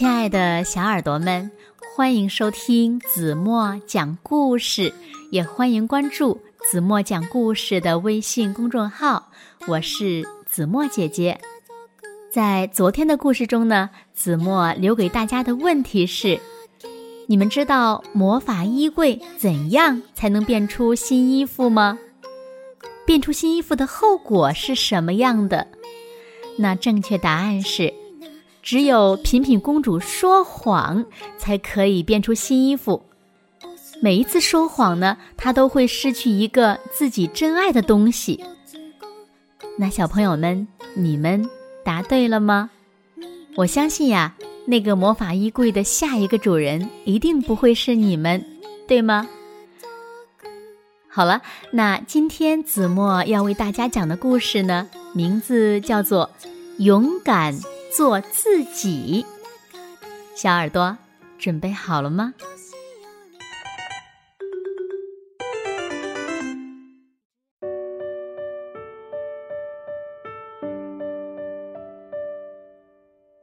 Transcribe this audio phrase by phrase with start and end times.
[0.00, 1.50] 亲爱的小耳朵们，
[1.94, 4.90] 欢迎收听子墨讲故事，
[5.30, 9.30] 也欢迎关注子墨讲故事的微信公众号。
[9.68, 11.38] 我是子墨姐姐。
[12.32, 16.40] 在昨天的故事中呢，子墨留给大家的问题是：
[17.26, 21.98] 你们知道魔法衣柜怎样才能变出新衣服吗？
[23.04, 25.66] 变出新衣服的后果是什么样的？
[26.56, 27.92] 那正确答案是。
[28.62, 31.04] 只有品品公主说谎，
[31.38, 33.02] 才可以变出新衣服。
[34.02, 38.44] 每一次说谎呢，她都会失去一个自己真爱的东西。
[39.76, 41.48] 那小朋友们，你们
[41.84, 42.70] 答对了吗？
[43.56, 44.34] 我相信呀，
[44.66, 48.44] 那个魔法衣柜的下一个主人一定不会是你们，
[48.86, 49.26] 对吗？
[51.08, 56.30] 好了，那今天子墨要为大家讲的故事呢，名字叫做
[56.78, 57.54] 《勇敢》。
[57.90, 59.26] 做自己，
[60.36, 60.96] 小耳朵
[61.38, 62.32] 准备好了吗？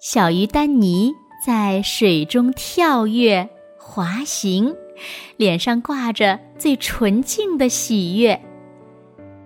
[0.00, 1.12] 小鱼丹尼
[1.44, 4.76] 在水中跳跃、滑行，
[5.36, 8.40] 脸上挂着最纯净的喜悦。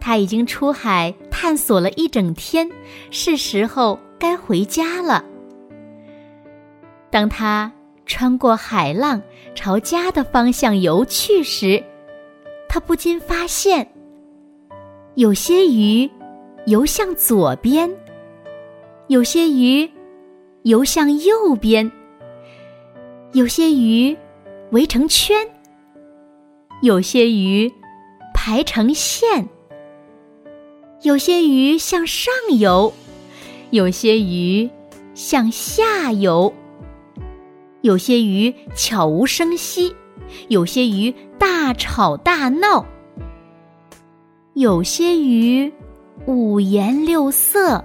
[0.00, 2.68] 他已经出海探索了一整天，
[3.12, 3.96] 是时候。
[4.18, 5.24] 该回家了。
[7.10, 7.72] 当他
[8.04, 9.22] 穿过海浪
[9.54, 11.82] 朝家的方向游去时，
[12.68, 13.90] 他不禁发现，
[15.14, 16.10] 有些鱼
[16.66, 17.90] 游向左边，
[19.06, 19.90] 有些鱼
[20.62, 21.90] 游向右边，
[23.32, 24.16] 有些鱼
[24.70, 25.36] 围成圈，
[26.82, 27.72] 有些鱼
[28.34, 29.48] 排成线，
[31.02, 32.92] 有些鱼向上游。
[33.70, 34.68] 有些鱼
[35.14, 36.52] 向下游，
[37.82, 39.94] 有些鱼悄无声息，
[40.48, 42.86] 有些鱼大吵大闹，
[44.54, 45.70] 有些鱼
[46.24, 47.84] 五颜六色，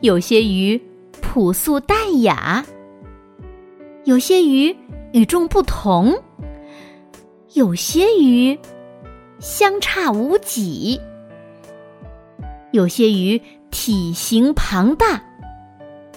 [0.00, 0.80] 有些鱼
[1.20, 2.66] 朴素淡雅，
[4.02, 4.74] 有些鱼
[5.12, 6.20] 与众不同，
[7.52, 8.58] 有些鱼
[9.38, 11.00] 相差无几，
[12.72, 13.40] 有些鱼。
[13.70, 15.22] 体型庞大，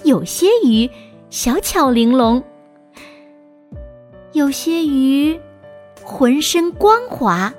[0.03, 0.89] 有些鱼
[1.29, 2.43] 小巧玲珑，
[4.33, 5.39] 有些鱼
[6.03, 7.53] 浑身光滑，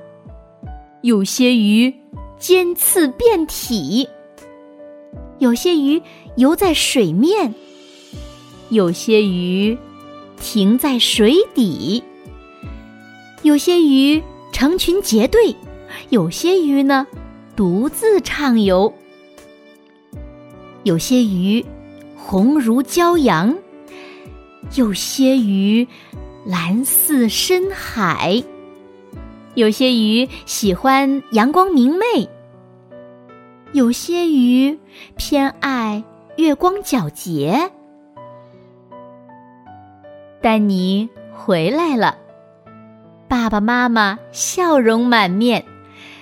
[1.02, 1.94] 有些鱼
[2.38, 4.08] 尖刺遍体，
[5.38, 6.02] 有些鱼
[6.36, 7.54] 游在水面，
[8.68, 9.78] 有些鱼
[10.40, 12.02] 停在水底，
[13.42, 14.22] 有些鱼
[14.52, 15.56] 成群结队，
[16.10, 17.06] 有些鱼呢
[17.56, 18.92] 独自畅游。
[20.84, 21.64] 有些鱼
[22.14, 23.56] 红如骄阳，
[24.74, 25.88] 有些鱼
[26.44, 28.44] 蓝似深海，
[29.54, 32.28] 有些鱼喜欢阳光明媚，
[33.72, 34.78] 有些鱼
[35.16, 36.04] 偏爱
[36.36, 37.70] 月光皎洁。
[40.42, 42.18] 丹尼回来了，
[43.26, 45.64] 爸爸妈妈笑容满面，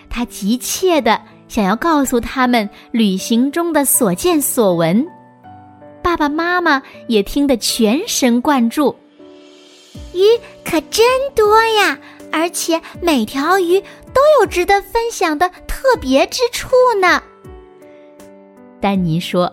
[0.08, 1.20] 他急切的。
[1.52, 5.06] 想要告诉他们旅行中的所见所闻，
[6.02, 8.96] 爸爸妈妈也听得全神贯注。
[10.14, 10.22] 鱼
[10.64, 11.04] 可真
[11.34, 11.98] 多呀，
[12.32, 13.78] 而且每条鱼
[14.14, 16.70] 都有值得分享的特别之处
[17.02, 17.22] 呢。
[18.80, 19.52] 丹尼说：“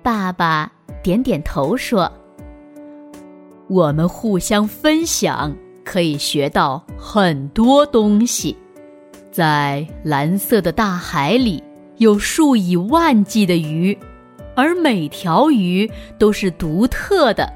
[0.00, 0.70] 爸爸
[1.02, 2.08] 点点头说，
[3.66, 5.52] 我们互相分享，
[5.84, 8.56] 可以学到很多东西。”
[9.36, 11.62] 在蓝色的大海里，
[11.98, 13.94] 有数以万计的鱼，
[14.54, 17.46] 而每条鱼都是独特的。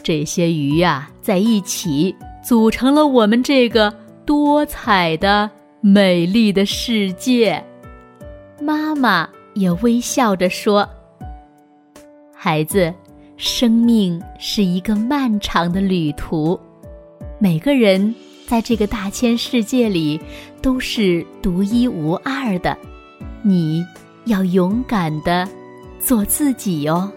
[0.00, 3.92] 这些鱼呀，在一起组成了我们这个
[4.24, 7.60] 多彩的、美丽的世界。
[8.62, 10.88] 妈妈也微笑着说
[12.32, 12.94] ：“孩子，
[13.36, 16.56] 生命是一个漫长的旅途，
[17.40, 18.14] 每个人。”
[18.48, 20.18] 在这个大千世界里，
[20.62, 22.74] 都是独一无二的。
[23.42, 23.84] 你
[24.24, 25.46] 要勇敢的
[26.00, 27.12] 做自己哟。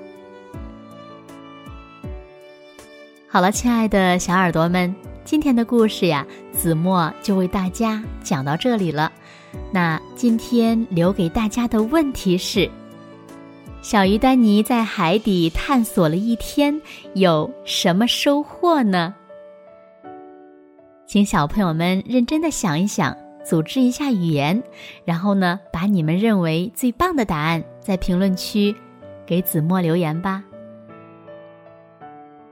[3.30, 4.94] 好了，亲爱的小耳朵们，
[5.24, 9.10] 今天的故事呀，子墨就为大家讲到这里了。
[9.72, 12.70] 那今天留给大家的问题是：
[13.82, 16.82] 小鱼丹尼在海底探索了一天，
[17.14, 19.16] 有什么收获呢？
[21.12, 23.14] 请小朋友们认真的想一想，
[23.44, 24.64] 组织一下语言，
[25.04, 28.74] 然后呢，把你们认为最棒的答案在评论区
[29.26, 30.42] 给子墨留言吧。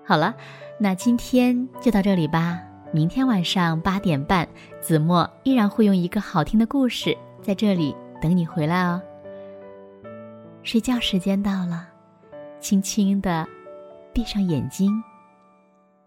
[0.03, 0.35] 好了，
[0.77, 2.59] 那今天就到这里吧。
[2.91, 4.45] 明天晚上八点半，
[4.81, 9.01] 子墨依然会用一个好听的故事在这里等你回来哦。
[10.63, 11.87] 睡觉时间到了，
[12.59, 13.47] 轻轻的
[14.11, 15.01] 闭上眼睛，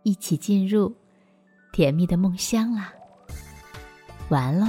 [0.02, 0.94] 一起进入
[1.72, 2.92] 甜蜜的梦乡啦，
[4.28, 4.66] 完喽。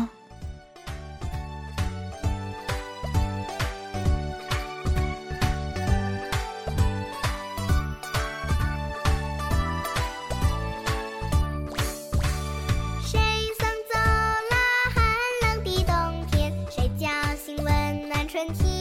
[13.02, 13.20] 谁
[13.60, 14.56] 送走了
[14.96, 15.04] 寒
[15.42, 16.54] 冷的冬天？
[16.72, 18.73] 谁叫醒温暖春天？